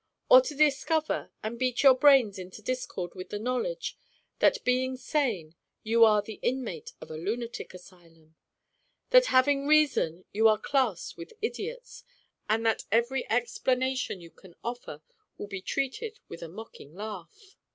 Or 0.31 0.41
to 0.41 0.55
discover, 0.55 1.29
and 1.43 1.59
beat 1.59 1.83
your 1.83 1.93
brains 1.93 2.39
into 2.39 2.63
discord 2.63 3.13
with 3.13 3.29
the 3.29 3.37
knowledge, 3.37 3.99
that 4.39 4.63
being 4.63 4.97
sane, 4.97 5.53
you 5.83 6.03
are 6.03 6.23
the 6.23 6.39
inmate 6.41 6.93
of 6.99 7.11
a 7.11 7.17
lunatic 7.17 7.71
asylum; 7.75 8.35
that, 9.11 9.27
having 9.27 9.67
reason, 9.67 10.25
you 10.33 10.47
are 10.47 10.57
classed 10.57 11.17
with 11.17 11.33
idiots; 11.39 12.03
and 12.49 12.65
that 12.65 12.85
every 12.91 13.29
explanation 13.29 14.19
you 14.19 14.31
can 14.31 14.55
offer 14.63 15.03
will 15.37 15.45
be 15.47 15.61
treated 15.61 16.19
with 16.27 16.41
a 16.41 16.49
mocking 16.49 16.95
laugh 16.95 17.55